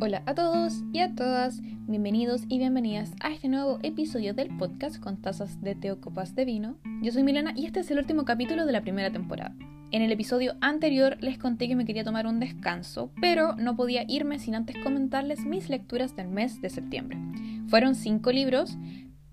[0.00, 4.98] Hola a todos y a todas, bienvenidos y bienvenidas a este nuevo episodio del podcast
[4.98, 6.76] con tazas de té copas de vino.
[7.00, 9.54] Yo soy Milena y este es el último capítulo de la primera temporada.
[9.92, 14.04] En el episodio anterior les conté que me quería tomar un descanso, pero no podía
[14.08, 17.16] irme sin antes comentarles mis lecturas del mes de septiembre.
[17.68, 18.76] Fueron cinco libros,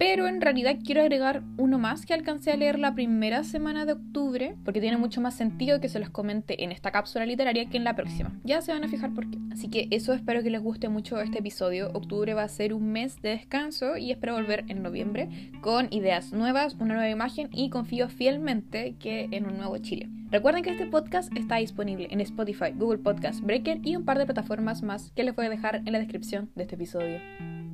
[0.01, 3.93] pero en realidad quiero agregar uno más que alcancé a leer la primera semana de
[3.93, 7.77] octubre, porque tiene mucho más sentido que se los comente en esta cápsula literaria que
[7.77, 8.33] en la próxima.
[8.43, 9.37] Ya se van a fijar por qué.
[9.51, 11.91] Así que eso espero que les guste mucho este episodio.
[11.93, 15.29] Octubre va a ser un mes de descanso y espero volver en noviembre
[15.61, 20.09] con ideas nuevas, una nueva imagen y confío fielmente que en un nuevo Chile.
[20.31, 24.25] Recuerden que este podcast está disponible en Spotify, Google Podcast, Breaker y un par de
[24.25, 27.70] plataformas más que les voy a dejar en la descripción de este episodio.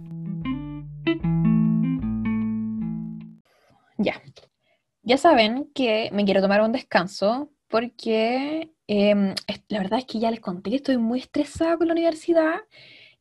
[3.97, 4.21] Ya.
[5.03, 9.33] Ya saben que me quiero tomar un descanso porque em,
[9.69, 12.59] la verdad es que ya les conté que estoy muy estresada con la universidad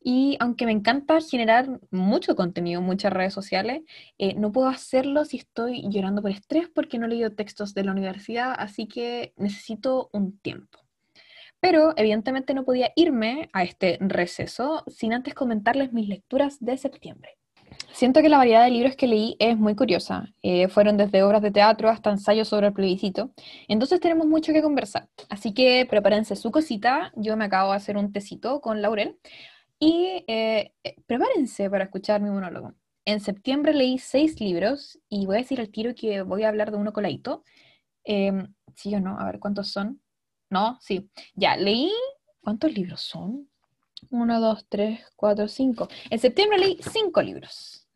[0.01, 3.83] y aunque me encanta generar mucho contenido en muchas redes sociales,
[4.19, 7.85] eh, no puedo hacerlo si estoy llorando por estrés porque no he leído textos de
[7.85, 10.79] la universidad, así que necesito un tiempo.
[11.61, 17.37] Pero evidentemente no podía irme a este receso sin antes comentarles mis lecturas de septiembre.
[17.93, 20.29] Siento que la variedad de libros que leí es muy curiosa.
[20.43, 23.33] Eh, fueron desde obras de teatro hasta ensayos sobre el plebiscito.
[23.69, 25.09] Entonces tenemos mucho que conversar.
[25.31, 27.13] Así que prepárense su cosita.
[27.17, 29.19] Yo me acabo de hacer un tecito con Laurel.
[29.79, 32.75] Y eh, eh, prepárense para escuchar mi monólogo.
[33.07, 36.71] En septiembre leí seis libros y voy a decir al tiro que voy a hablar
[36.71, 37.45] de uno coladito.
[38.05, 39.19] Em, ¿Sí o no?
[39.19, 40.03] A ver, ¿cuántos son?
[40.51, 41.11] No, sí.
[41.35, 41.91] Ya, leí...
[42.41, 43.49] ¿Cuántos libros son?
[44.11, 45.89] Uno, dos, tres, cuatro, cinco.
[46.11, 47.87] En septiembre leí cinco libros.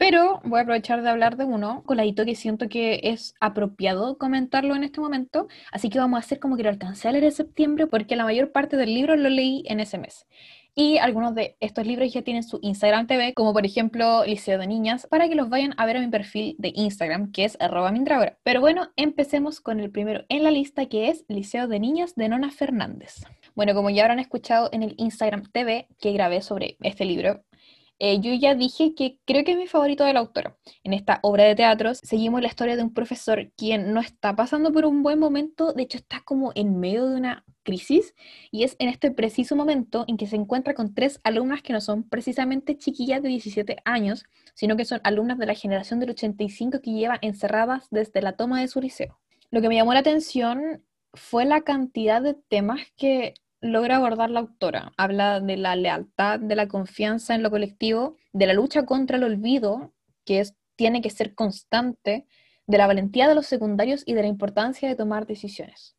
[0.00, 4.74] Pero voy a aprovechar de hablar de uno, coladito que siento que es apropiado comentarlo
[4.74, 7.32] en este momento, así que vamos a hacer como que lo alcancé a leer en
[7.32, 10.26] septiembre porque la mayor parte del libro lo leí en ese mes.
[10.74, 14.66] Y algunos de estos libros ya tienen su Instagram TV, como por ejemplo Liceo de
[14.66, 17.92] Niñas, para que los vayan a ver a mi perfil de Instagram, que es arroba.
[18.42, 22.30] Pero bueno, empecemos con el primero en la lista, que es Liceo de Niñas de
[22.30, 23.16] Nona Fernández.
[23.54, 27.44] Bueno, como ya habrán escuchado en el Instagram TV que grabé sobre este libro,
[28.02, 30.56] eh, yo ya dije que creo que es mi favorito de la autora.
[30.84, 34.72] En esta obra de teatro seguimos la historia de un profesor quien no está pasando
[34.72, 38.14] por un buen momento, de hecho está como en medio de una crisis
[38.50, 41.82] y es en este preciso momento en que se encuentra con tres alumnas que no
[41.82, 44.24] son precisamente chiquillas de 17 años,
[44.54, 48.62] sino que son alumnas de la generación del 85 que llevan encerradas desde la toma
[48.62, 49.18] de su liceo.
[49.50, 50.82] Lo que me llamó la atención
[51.14, 54.92] fue la cantidad de temas que logra abordar la autora.
[54.96, 59.24] Habla de la lealtad, de la confianza en lo colectivo, de la lucha contra el
[59.24, 59.92] olvido,
[60.24, 60.42] que
[60.76, 62.26] tiene que ser constante,
[62.66, 65.96] de la valentía de los secundarios y de la importancia de tomar decisiones.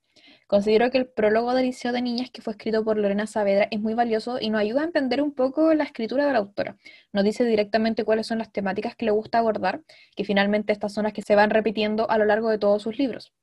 [0.48, 3.80] Considero que el prólogo del Liceo de Niñas, que fue escrito por Lorena Saavedra, es
[3.80, 6.78] muy valioso y nos ayuda a entender un poco la escritura de la autora.
[7.14, 9.82] Nos dice directamente cuáles son las temáticas que le gusta abordar,
[10.16, 12.98] que finalmente estas son las que se van repitiendo a lo largo de todos sus
[12.98, 13.34] libros.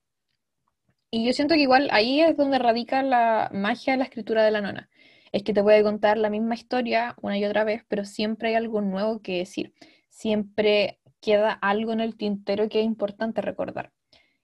[1.11, 4.51] Y yo siento que igual ahí es donde radica la magia de la escritura de
[4.51, 4.91] la nona.
[5.33, 8.55] Es que te puede contar la misma historia una y otra vez, pero siempre hay
[8.57, 9.73] algo nuevo que decir.
[10.11, 13.93] Siempre queda algo en el tintero que es importante recordar.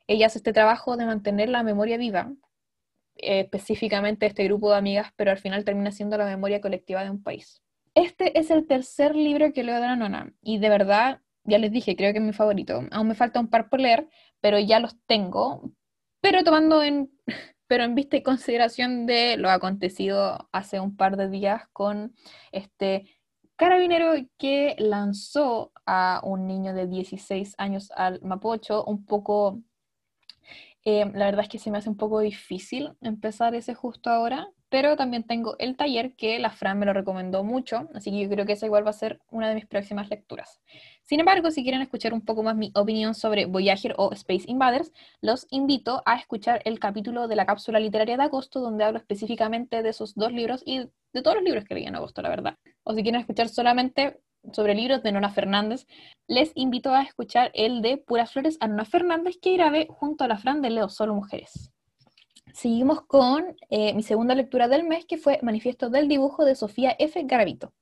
[0.06, 2.32] Ella hace este trabajo de mantener la memoria viva,
[3.16, 7.10] eh, específicamente este grupo de amigas, pero al final termina siendo la memoria colectiva de
[7.10, 7.62] un país.
[7.94, 11.70] Este es el tercer libro que leo de la nona y de verdad, ya les
[11.70, 12.82] dije, creo que es mi favorito.
[12.90, 14.08] Aún me falta un par por leer,
[14.40, 15.70] pero ya los tengo
[16.24, 17.10] pero tomando en,
[17.66, 22.14] pero en vista y consideración de lo acontecido hace un par de días con
[22.50, 23.10] este
[23.56, 29.60] carabinero que lanzó a un niño de 16 años al Mapocho, un poco,
[30.86, 34.48] eh, la verdad es que se me hace un poco difícil empezar ese justo ahora,
[34.74, 38.28] pero también tengo el taller que la Fran me lo recomendó mucho, así que yo
[38.28, 40.60] creo que esa igual va a ser una de mis próximas lecturas.
[41.04, 44.92] Sin embargo, si quieren escuchar un poco más mi opinión sobre Voyager o Space Invaders,
[45.20, 49.80] los invito a escuchar el capítulo de la cápsula literaria de agosto, donde hablo específicamente
[49.84, 50.78] de esos dos libros y
[51.12, 52.58] de todos los libros que leí en agosto, la verdad.
[52.82, 54.18] O si quieren escuchar solamente
[54.52, 55.86] sobre libros de Nona Fernández,
[56.26, 60.26] les invito a escuchar el de Puras Flores a Nona Fernández que grabé junto a
[60.26, 61.73] la Fran de Leo Solo Mujeres.
[62.54, 66.94] Seguimos con eh, mi segunda lectura del mes, que fue Manifiesto del Dibujo de Sofía
[67.00, 67.20] F.
[67.24, 67.72] Garavito.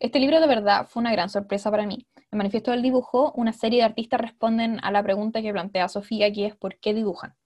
[0.00, 2.08] Este libro de verdad fue una gran sorpresa para mí.
[2.32, 6.32] En Manifiesto del Dibujo, una serie de artistas responden a la pregunta que plantea Sofía,
[6.32, 7.36] que es ¿por qué dibujan?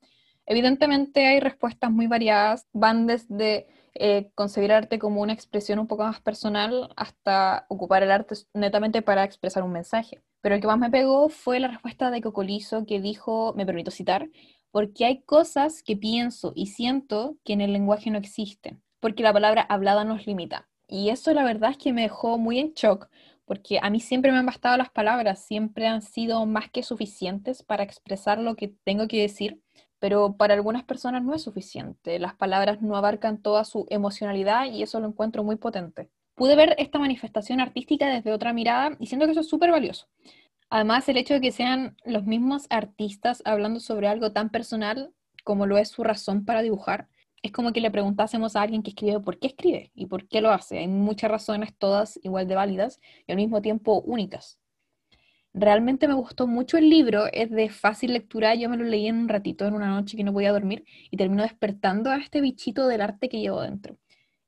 [0.47, 6.05] Evidentemente hay respuestas muy variadas, van desde eh, concebir arte como una expresión un poco
[6.05, 10.23] más personal hasta ocupar el arte netamente para expresar un mensaje.
[10.41, 13.91] Pero el que más me pegó fue la respuesta de Cocolizo que dijo, me permito
[13.91, 14.31] citar,
[14.71, 19.33] porque hay cosas que pienso y siento que en el lenguaje no existen, porque la
[19.33, 23.09] palabra hablada nos limita Y eso la verdad es que me dejó muy en shock,
[23.45, 27.63] porque a mí siempre me han bastado las palabras, siempre han sido más que suficientes
[27.63, 29.61] para expresar lo que tengo que decir,
[29.99, 32.19] pero para algunas personas no es suficiente.
[32.19, 36.11] Las palabras no abarcan toda su emocionalidad y eso lo encuentro muy potente.
[36.35, 40.07] Pude ver esta manifestación artística desde otra mirada y siento que eso es súper valioso.
[40.71, 45.13] Además, el hecho de que sean los mismos artistas hablando sobre algo tan personal
[45.45, 47.09] como lo es su razón para dibujar,
[47.43, 50.41] es como que le preguntásemos a alguien que escribe por qué escribe y por qué
[50.41, 50.79] lo hace.
[50.79, 54.59] Hay muchas razones, todas igual de válidas y al mismo tiempo únicas.
[55.53, 59.17] Realmente me gustó mucho el libro, es de fácil lectura, yo me lo leí en
[59.17, 62.87] un ratito, en una noche que no podía dormir, y terminó despertando a este bichito
[62.87, 63.97] del arte que llevo dentro.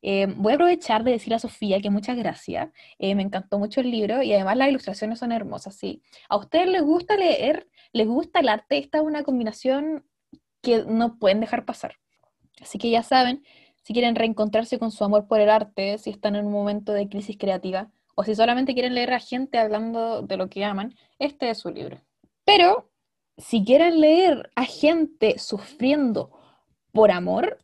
[0.03, 3.81] Eh, voy a aprovechar de decirle a Sofía que muchas gracias, eh, me encantó mucho
[3.81, 6.03] el libro y además las ilustraciones son hermosas, sí.
[6.29, 7.69] ¿A ustedes les gusta leer?
[7.93, 8.79] ¿Les gusta el arte?
[8.79, 10.05] Esta es una combinación
[10.61, 11.97] que no pueden dejar pasar.
[12.61, 13.45] Así que ya saben,
[13.83, 17.09] si quieren reencontrarse con su amor por el arte, si están en un momento de
[17.09, 21.51] crisis creativa, o si solamente quieren leer a gente hablando de lo que aman, este
[21.51, 22.01] es su libro.
[22.45, 22.91] Pero
[23.39, 26.31] si quieren leer a gente sufriendo
[26.93, 27.59] por amor,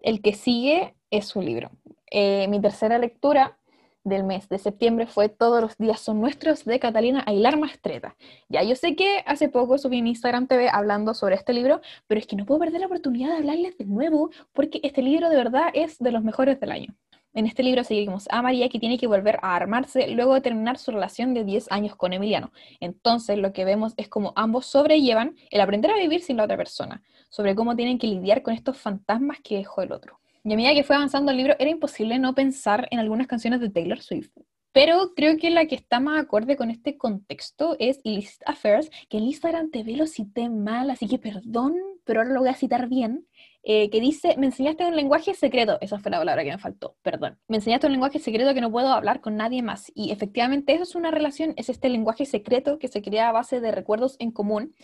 [0.00, 1.70] el que sigue es su libro.
[2.10, 3.56] Eh, mi tercera lectura
[4.04, 8.16] del mes de septiembre fue Todos los días son nuestros de Catalina Aguilar Mastreta.
[8.48, 12.18] Ya, yo sé que hace poco subí en Instagram TV hablando sobre este libro, pero
[12.18, 15.36] es que no puedo perder la oportunidad de hablarles de nuevo porque este libro de
[15.36, 16.96] verdad es de los mejores del año.
[17.34, 20.76] En este libro seguimos a María que tiene que volver a armarse luego de terminar
[20.76, 22.52] su relación de 10 años con Emiliano.
[22.80, 26.58] Entonces lo que vemos es cómo ambos sobrellevan el aprender a vivir sin la otra
[26.58, 30.21] persona, sobre cómo tienen que lidiar con estos fantasmas que dejó el otro.
[30.44, 33.60] Y a medida que fue avanzando el libro, era imposible no pensar en algunas canciones
[33.60, 34.30] de Taylor Swift.
[34.72, 39.18] Pero creo que la que está más acorde con este contexto es Illicit Affairs, que
[39.18, 41.74] en Instagram TV lo cité mal, así que perdón,
[42.04, 43.26] pero ahora lo voy a citar bien.
[43.64, 46.96] Eh, que dice, me enseñaste un lenguaje secreto, esa fue la palabra que me faltó,
[47.02, 47.38] perdón.
[47.46, 49.92] Me enseñaste un lenguaje secreto que no puedo hablar con nadie más.
[49.94, 53.60] Y efectivamente eso es una relación, es este lenguaje secreto que se crea a base
[53.60, 54.74] de recuerdos en común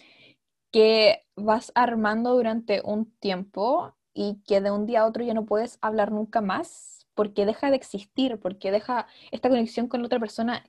[0.70, 5.47] que vas armando durante un tiempo y que de un día a otro ya no
[5.47, 10.19] puedes hablar nunca más porque deja de existir, porque deja esta conexión con la otra
[10.19, 10.69] persona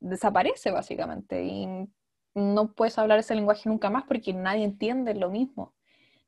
[0.00, 1.88] desaparece básicamente y
[2.34, 5.72] no puedes hablar ese lenguaje nunca más porque nadie entiende lo mismo.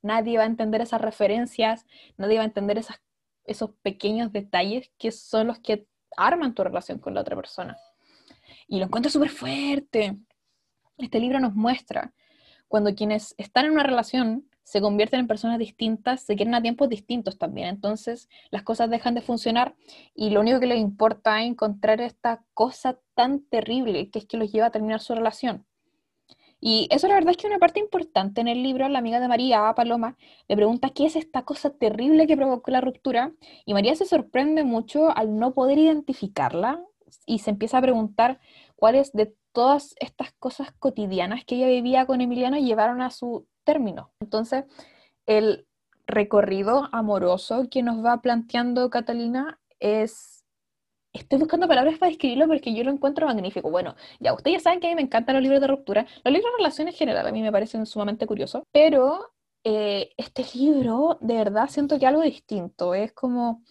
[0.01, 1.85] Nadie va a entender esas referencias,
[2.17, 2.99] nadie va a entender esas,
[3.45, 7.77] esos pequeños detalles que son los que arman tu relación con la otra persona.
[8.67, 10.17] Y lo encuentro súper fuerte.
[10.97, 12.15] Este libro nos muestra
[12.69, 16.89] cuando quienes están en una relación se convierten en personas distintas, se quieren a tiempos
[16.89, 17.69] distintos también.
[17.69, 19.77] Entonces las cosas dejan de funcionar
[20.15, 24.37] y lo único que les importa es encontrar esta cosa tan terrible que es que
[24.37, 25.67] los lleva a terminar su relación.
[26.67, 29.29] Y eso la verdad es que una parte importante en el libro, la amiga de
[29.29, 30.17] María, Paloma,
[30.49, 33.33] le pregunta qué es esta cosa terrible que provocó la ruptura
[33.67, 36.83] y María se sorprende mucho al no poder identificarla
[37.27, 38.41] y se empieza a preguntar
[38.77, 44.13] cuáles de todas estas cosas cotidianas que ella vivía con Emiliano llevaron a su término.
[44.21, 44.65] Entonces,
[45.27, 45.67] el
[46.07, 50.45] recorrido amoroso que nos va planteando Catalina es...
[51.13, 53.71] Estoy buscando palabras para describirlo porque yo lo encuentro magnífico.
[53.71, 56.07] Bueno, ya ustedes saben que a mí me encantan los libros de ruptura.
[56.25, 59.33] Los libros de relaciones en general a mí me parecen sumamente curiosos, pero
[59.63, 62.95] eh, este libro de verdad siento que algo distinto.
[62.95, 63.63] Es como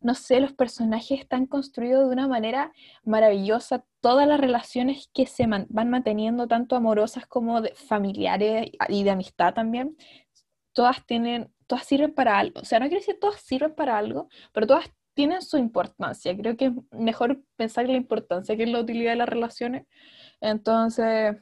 [0.00, 2.72] no sé, los personajes están construidos de una manera
[3.04, 3.84] maravillosa.
[4.00, 9.96] Todas las relaciones que se van manteniendo, tanto amorosas como familiares y de amistad también,
[10.72, 12.60] todas tienen, todas sirven para algo.
[12.60, 16.36] O sea, no quiero decir todas sirven para algo, pero todas tienen su importancia.
[16.36, 19.86] Creo que es mejor pensar en la importancia que en la utilidad de las relaciones.
[20.40, 21.36] Entonces,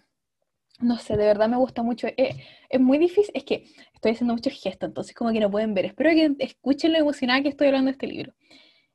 [0.80, 2.06] no sé, de verdad me gusta mucho.
[2.08, 2.36] Eh,
[2.68, 3.64] es muy difícil, es que
[3.94, 5.86] estoy haciendo muchos gestos, entonces como que no pueden ver.
[5.86, 8.32] Espero que escuchen lo emocionada que estoy hablando de este libro.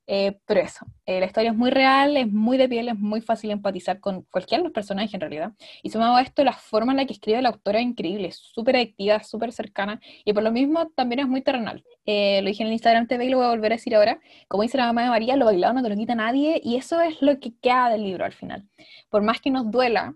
[0.07, 3.21] Eh, pero eso, eh, la historia es muy real, es muy de piel, es muy
[3.21, 5.53] fácil empatizar con cualquiera de los personajes en realidad.
[5.83, 8.75] Y sumado a esto, la forma en la que escribe la autora es increíble, súper
[8.75, 11.83] adictiva, súper cercana, y por lo mismo también es muy terrenal.
[12.05, 14.19] lo dije en el Instagram TV y lo voy a volver a decir ahora.
[14.49, 16.99] Como dice la mamá de María, lo bailado no te lo quita nadie, y eso
[17.01, 18.67] es lo que queda del libro al final.
[19.09, 20.15] Por más que nos duela,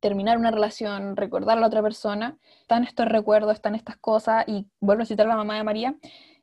[0.00, 4.66] terminar una relación, recordar a la otra persona, están estos recuerdos, están estas cosas, y
[4.80, 5.96] vuelvo a citar a la mamá de María,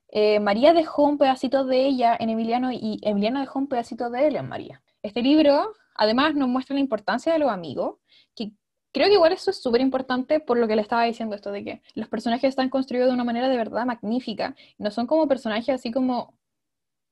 [0.10, 4.28] eh, María dejó un pedacito de ella en Emiliano y Emiliano dejó un pedacito de
[4.28, 4.82] él en María.
[5.02, 7.98] Este libro, además, nos muestra la importancia de los amigos,
[8.36, 8.52] que
[8.94, 11.64] creo que igual eso es súper importante por lo que le estaba diciendo esto de
[11.64, 15.70] que los personajes están construidos de una manera de verdad magnífica, no son como personajes
[15.70, 16.38] así como,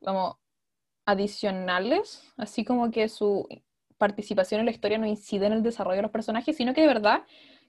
[0.03, 0.39] como
[1.05, 3.47] adicionales, así como que su
[3.97, 6.87] participación en la historia no incide en el desarrollo de los personajes, sino que de
[6.87, 7.23] verdad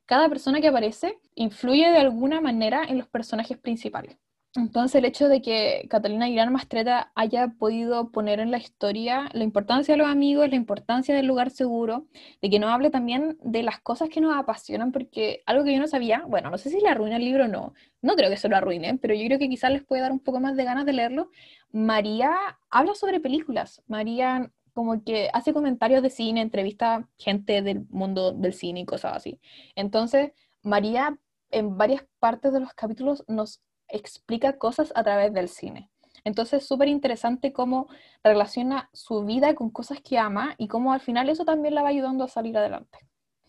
[0.06, 4.16] cada persona que aparece influye de alguna manera en los personajes principales.
[4.56, 9.44] Entonces el hecho de que Catalina Irán Mastreta haya podido poner en la historia la
[9.44, 12.06] importancia de los amigos, la importancia del lugar seguro,
[12.40, 15.80] de que nos hable también de las cosas que nos apasionan, porque algo que yo
[15.80, 18.38] no sabía, bueno, no sé si le arruina el libro o no, no creo que
[18.38, 20.64] se lo arruine, pero yo creo que quizás les puede dar un poco más de
[20.64, 21.30] ganas de leerlo.
[21.72, 22.34] María
[22.70, 28.52] habla sobre películas, María como que hace comentarios de cine, entrevista gente del mundo del
[28.52, 29.40] cine y cosas así.
[29.74, 31.18] Entonces, María
[31.50, 35.90] en varias partes de los capítulos nos explica cosas a través del cine.
[36.24, 37.88] Entonces es súper interesante cómo
[38.22, 41.88] relaciona su vida con cosas que ama y cómo al final eso también la va
[41.88, 42.98] ayudando a salir adelante.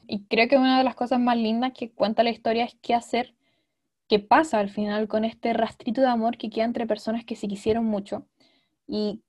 [0.08, 2.94] Y creo que una de las cosas más lindas que cuenta la historia es qué
[2.94, 3.36] hacer,
[4.08, 7.50] qué pasa al final con este rastrito de amor que queda entre personas que se
[7.50, 8.26] quisieron mucho
[8.88, 9.24] y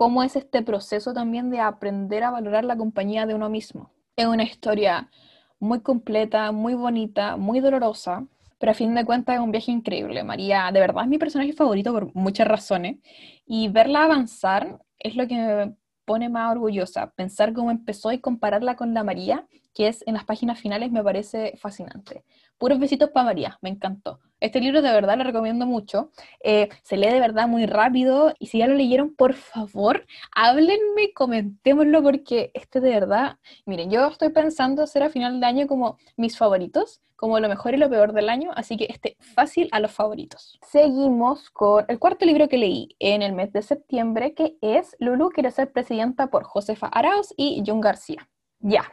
[0.00, 3.90] cómo es este proceso también de aprender a valorar la compañía de uno mismo.
[4.16, 5.10] Es una historia
[5.58, 8.26] muy completa, muy bonita, muy dolorosa,
[8.58, 10.24] pero a fin de cuentas es un viaje increíble.
[10.24, 12.96] María, de verdad, es mi personaje favorito por muchas razones.
[13.44, 15.74] Y verla avanzar es lo que me
[16.06, 17.10] pone más orgullosa.
[17.10, 21.02] Pensar cómo empezó y compararla con la María, que es en las páginas finales, me
[21.02, 22.24] parece fascinante.
[22.58, 24.20] Puros besitos para María, me encantó.
[24.40, 26.10] Este libro de verdad lo recomiendo mucho.
[26.42, 31.12] Eh, se lee de verdad muy rápido y si ya lo leyeron, por favor, háblenme,
[31.14, 35.98] comentémoslo porque este de verdad, miren, yo estoy pensando hacer a final de año como
[36.16, 39.80] mis favoritos, como lo mejor y lo peor del año, así que este fácil a
[39.80, 40.58] los favoritos.
[40.66, 45.28] Seguimos con el cuarto libro que leí en el mes de septiembre, que es Lulu
[45.28, 48.26] quiere ser presidenta por Josefa Arauz y Jun García.
[48.60, 48.90] Ya,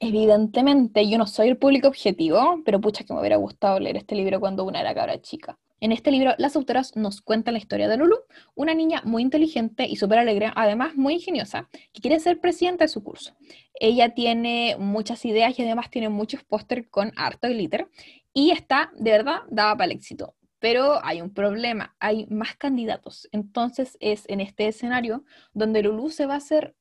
[0.00, 4.14] Evidentemente, yo no soy el público objetivo, pero pucha que me hubiera gustado leer este
[4.14, 5.58] libro cuando una era cabra chica.
[5.80, 8.16] En este libro, las autoras nos cuentan la historia de Lulu,
[8.54, 12.88] una niña muy inteligente y súper alegre, además muy ingeniosa, que quiere ser presidenta de
[12.88, 13.36] su curso.
[13.74, 17.88] Ella tiene muchas ideas y además tiene muchos póster con harto glitter
[18.32, 20.34] y está, de verdad, daba para el éxito.
[20.60, 23.28] Pero hay un problema, hay más candidatos.
[23.30, 26.76] Entonces es en este escenario donde Lulu se va a hacer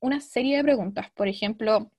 [0.00, 1.10] una serie de preguntas.
[1.14, 1.90] Por ejemplo,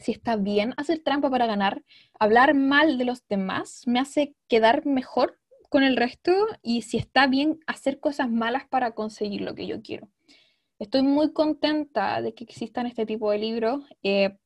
[0.00, 1.82] si está bien hacer trampa para ganar,
[2.18, 5.38] hablar mal de los demás me hace quedar mejor
[5.68, 9.82] con el resto y si está bien hacer cosas malas para conseguir lo que yo
[9.82, 10.08] quiero.
[10.78, 13.84] Estoy muy contenta de que existan este tipo de libros.
[14.02, 14.36] Eh,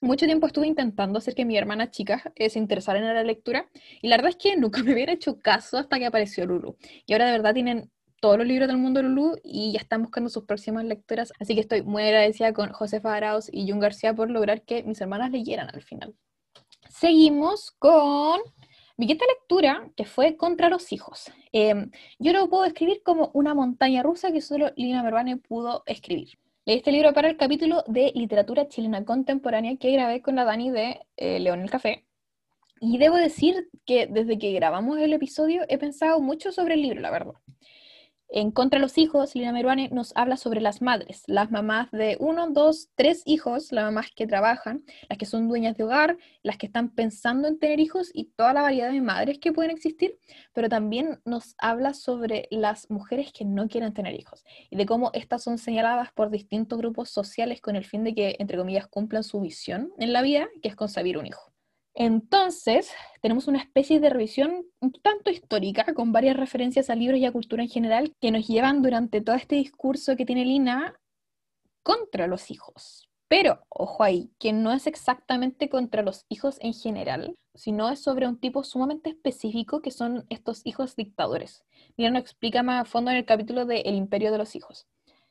[0.00, 3.68] mucho tiempo estuve intentando hacer que mi hermana chica eh, se interesara en la lectura
[4.02, 6.76] y la verdad es que nunca me hubiera hecho caso hasta que apareció Lulu.
[7.06, 10.30] Y ahora de verdad tienen todos los libros del mundo Lulu y ya están buscando
[10.30, 11.32] sus próximas lectoras.
[11.38, 15.00] Así que estoy muy agradecida con Josefa Arauz y Jun García por lograr que mis
[15.00, 16.14] hermanas leyeran al final.
[16.88, 18.40] Seguimos con
[18.96, 21.30] mi quinta lectura, que fue Contra los hijos.
[21.52, 26.38] Em, yo lo puedo escribir como una montaña rusa que solo Lina Mervane pudo escribir.
[26.64, 30.70] Leí este libro para el capítulo de literatura chilena contemporánea que grabé con la Dani
[30.70, 32.06] de eh, León el Café.
[32.80, 37.00] Y debo decir que desde que grabamos el episodio he pensado mucho sobre el libro,
[37.00, 37.34] la verdad.
[38.28, 42.50] En Contra los hijos, Lina Meruane nos habla sobre las madres, las mamás de uno,
[42.50, 46.66] dos, tres hijos, las mamás que trabajan, las que son dueñas de hogar, las que
[46.66, 50.18] están pensando en tener hijos y toda la variedad de madres que pueden existir,
[50.52, 55.12] pero también nos habla sobre las mujeres que no quieren tener hijos y de cómo
[55.14, 59.22] estas son señaladas por distintos grupos sociales con el fin de que, entre comillas, cumplan
[59.22, 61.55] su visión en la vida, que es concebir un hijo.
[61.98, 67.24] Entonces, tenemos una especie de revisión un tanto histórica, con varias referencias a libros y
[67.24, 70.94] a cultura en general, que nos llevan durante todo este discurso que tiene Lina
[71.82, 73.08] contra los hijos.
[73.28, 78.28] Pero, ojo ahí, que no es exactamente contra los hijos en general, sino es sobre
[78.28, 81.64] un tipo sumamente específico que son estos hijos dictadores.
[81.96, 84.86] Lina lo explica más a fondo en el capítulo de El imperio de los hijos.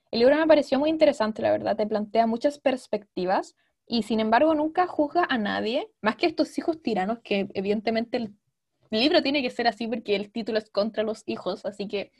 [0.10, 3.56] El libro me pareció muy interesante, la verdad, te plantea muchas perspectivas,
[3.88, 8.18] y sin embargo nunca juzga a nadie, más que a estos hijos tiranos, que evidentemente
[8.18, 8.36] el
[8.92, 12.12] libro tiene que ser así porque el título es contra los hijos, así que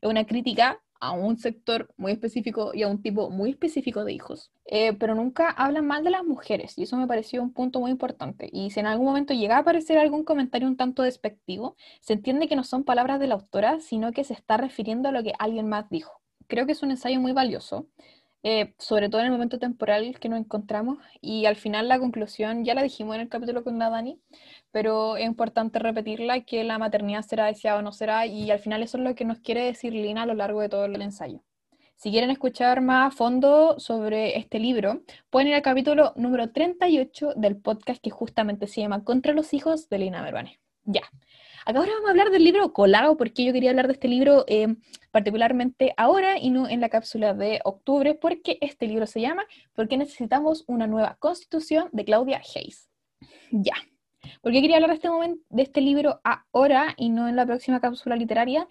[0.00, 4.12] es una crítica a un sector muy específico y a un tipo muy específico de
[4.12, 4.50] hijos.
[4.64, 7.90] Eh, pero nunca hablan mal de las mujeres y eso me pareció un punto muy
[7.90, 8.48] importante.
[8.52, 12.48] Y si en algún momento llega a aparecer algún comentario un tanto despectivo, se entiende
[12.48, 15.34] que no son palabras de la autora, sino que se está refiriendo a lo que
[15.38, 16.22] alguien más dijo.
[16.46, 17.88] Creo que es un ensayo muy valioso
[18.44, 20.98] eh, sobre todo en el momento temporal que nos encontramos.
[21.22, 24.20] Y al final la conclusión, ya la dijimos en el capítulo con la Dani,
[24.70, 28.82] pero es importante repetirla, que la maternidad será deseada o no será, y al final
[28.82, 31.42] eso es lo que nos quiere decir Lina a lo largo de todo el ensayo.
[31.96, 37.32] Si quieren escuchar más a fondo sobre este libro, pueden ir al capítulo número 38
[37.36, 40.60] del podcast que justamente se llama Contra los hijos de Lina Mervane.
[40.84, 41.02] Ya,
[41.66, 44.44] Acá ahora vamos a hablar del libro Colado, porque yo quería hablar de este libro
[44.48, 44.76] eh,
[45.10, 49.88] particularmente ahora y no en la cápsula de octubre, porque este libro se llama ¿Por
[49.88, 52.90] qué necesitamos una nueva constitución de Claudia Hayes?
[53.50, 53.72] Ya.
[54.42, 57.46] ¿Por qué quería hablar de este, momento, de este libro ahora y no en la
[57.46, 58.68] próxima cápsula literaria?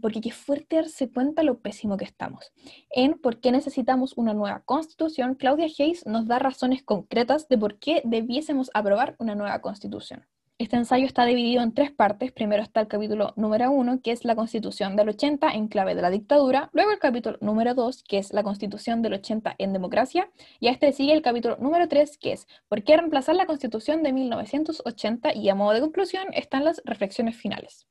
[0.00, 2.52] porque qué fuerte darse cuenta lo pésimo que estamos.
[2.90, 7.78] En por qué necesitamos una nueva constitución, Claudia Hayes nos da razones concretas de por
[7.78, 10.24] qué debiésemos aprobar una nueva constitución.
[10.60, 12.32] Este ensayo está dividido en tres partes.
[12.32, 16.02] Primero está el capítulo número uno, que es la Constitución del 80 en clave de
[16.02, 16.68] la dictadura.
[16.74, 20.30] Luego el capítulo número dos, que es la Constitución del 80 en democracia.
[20.58, 24.02] Y a este sigue el capítulo número tres, que es ¿Por qué reemplazar la Constitución
[24.02, 25.34] de 1980?
[25.34, 27.86] Y a modo de conclusión están las reflexiones finales.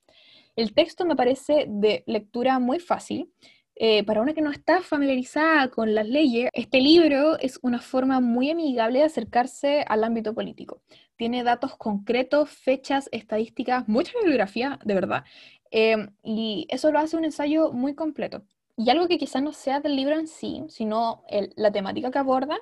[0.56, 3.32] El texto me parece de lectura muy fácil.
[3.82, 8.20] Eh, para una que no está familiarizada con las leyes, este libro es una forma
[8.20, 10.82] muy amigable de acercarse al ámbito político.
[11.16, 15.24] Tiene datos concretos, fechas, estadísticas, mucha bibliografía, de verdad.
[15.72, 18.44] Eh, y eso lo hace un ensayo muy completo.
[18.76, 21.24] Y algo que quizás no sea del libro en sí, sino
[21.56, 22.58] la temática que aborda,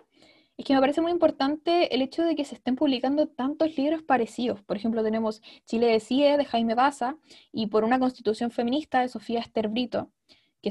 [0.55, 4.03] es que me parece muy importante el hecho de que se estén publicando tantos libros
[4.03, 4.62] parecidos.
[4.62, 7.17] Por ejemplo, tenemos Chile decide de Jaime Baza
[7.51, 10.12] y Por una constitución feminista de Sofía Esther Brito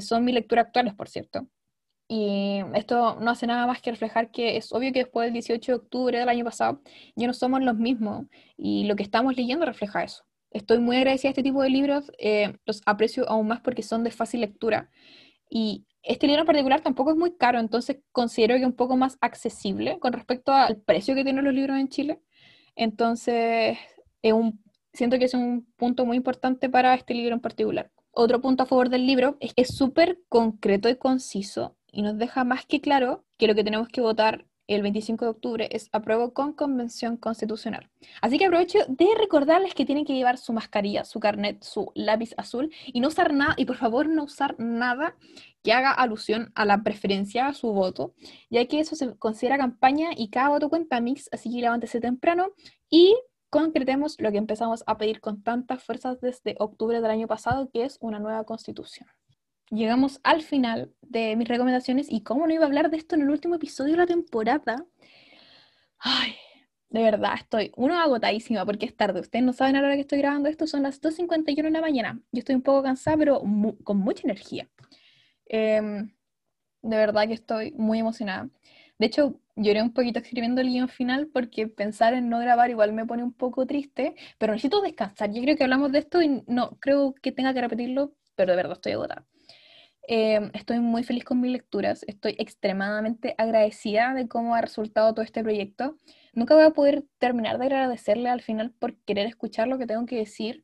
[0.01, 1.47] son mi lectura actuales, por cierto.
[2.09, 5.71] Y esto no hace nada más que reflejar que es obvio que después del 18
[5.71, 6.81] de octubre del año pasado
[7.15, 8.27] ya no somos los mismos
[8.57, 10.23] y lo que estamos leyendo refleja eso.
[10.51, 14.03] Estoy muy agradecida a este tipo de libros, eh, los aprecio aún más porque son
[14.05, 14.89] de fácil lectura
[15.49, 18.95] y este libro en particular tampoco es muy caro, entonces considero que es un poco
[18.95, 22.21] más accesible con respecto al precio que tienen los libros en Chile.
[22.75, 23.77] Entonces,
[24.21, 24.63] es un,
[24.93, 28.65] siento que es un punto muy importante para este libro en particular otro punto a
[28.65, 32.81] favor del libro es que es súper concreto y conciso y nos deja más que
[32.81, 37.15] claro que lo que tenemos que votar el 25 de octubre es apruebo con convención
[37.15, 37.89] constitucional.
[38.21, 42.33] Así que aprovecho de recordarles que tienen que llevar su mascarilla, su carnet, su lápiz
[42.37, 45.15] azul y no usar nada, y por favor no usar nada
[45.63, 48.13] que haga alusión a la preferencia, a su voto,
[48.49, 52.47] ya que eso se considera campaña y cada voto cuenta mix, así que levántese temprano
[52.89, 53.15] y
[53.49, 57.83] concretemos lo que empezamos a pedir con tantas fuerzas desde octubre del año pasado, que
[57.83, 59.07] es una nueva constitución.
[59.69, 63.21] Llegamos al final de mis recomendaciones y cómo no iba a hablar de esto en
[63.21, 64.85] el último episodio de la temporada.
[65.99, 66.35] Ay,
[66.89, 69.19] de verdad, estoy uno agotadísima porque es tarde.
[69.19, 71.81] Ustedes no saben a la hora que estoy grabando esto, son las 2.51 de la
[71.81, 72.21] mañana.
[72.31, 73.41] Yo estoy un poco cansada, pero
[73.83, 74.69] con mucha energía.
[75.45, 76.11] Em,
[76.81, 78.49] de verdad que estoy muy emocionada.
[78.99, 82.93] De hecho, lloré un poquito escribiendo el guion final porque pensar en no grabar igual
[82.93, 85.31] me pone un poco triste, pero necesito descansar.
[85.31, 88.57] Yo creo que hablamos de esto y no creo que tenga que repetirlo, pero de
[88.57, 89.25] verdad estoy agotada.
[90.09, 95.25] Em, estoy muy feliz con mis lecturas, estoy extremadamente agradecida de cómo ha resultado todo
[95.25, 95.97] este proyecto.
[96.33, 100.05] Nunca voy a poder terminar de agradecerle al final por querer escuchar lo que tengo
[100.05, 100.63] que decir.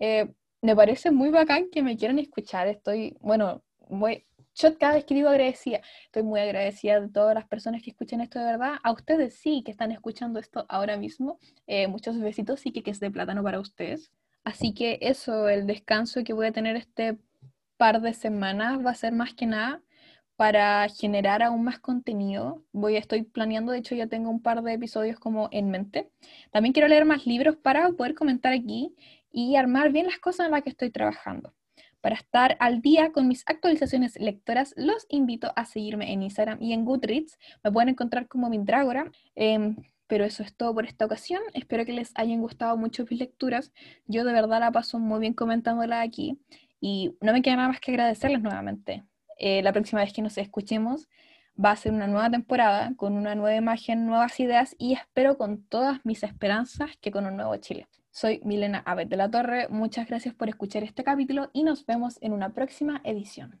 [0.00, 2.66] Eh, me parece muy bacán que me quieran escuchar.
[2.66, 4.26] Estoy, bueno, voy,
[4.58, 8.20] yo cada vez que digo agradecida, estoy muy agradecida de todas las personas que escuchan
[8.20, 8.74] esto de verdad.
[8.82, 11.38] A ustedes sí que están escuchando esto ahora mismo.
[11.66, 14.12] Eh, muchos besitos y que es de plátano para ustedes.
[14.44, 17.18] Así que eso, el descanso que voy a tener este
[17.76, 19.82] par de semanas va a ser más que nada
[20.36, 22.64] para generar aún más contenido.
[22.72, 26.10] Voy, estoy planeando, de hecho ya tengo un par de episodios como en mente.
[26.50, 28.94] También quiero leer más libros para poder comentar aquí
[29.30, 31.54] y armar bien las cosas en las que estoy trabajando.
[32.00, 36.72] Para estar al día con mis actualizaciones lectoras, los invito a seguirme en Instagram y
[36.72, 37.38] en Goodreads.
[37.64, 39.10] Me pueden encontrar como Mindrágora.
[39.34, 41.42] Em, pero eso es todo por esta ocasión.
[41.52, 43.72] Espero que les hayan gustado mucho mis lecturas.
[44.06, 46.40] Yo de verdad la paso muy bien comentándola aquí.
[46.80, 49.04] Y no me queda nada más que agradecerles nuevamente.
[49.38, 51.08] Eh, la próxima vez que nos escuchemos
[51.62, 55.64] va a ser una nueva temporada con una nueva imagen, nuevas ideas y espero con
[55.64, 57.88] todas mis esperanzas que con un nuevo Chile.
[58.20, 62.18] Soy Milena Abed de la Torre, muchas gracias por escuchar este capítulo y nos vemos
[62.20, 63.60] en una próxima edición.